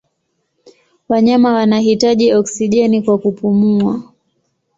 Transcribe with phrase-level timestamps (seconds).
[1.09, 4.03] Wanyama wanahitaji oksijeni kwa kupumua.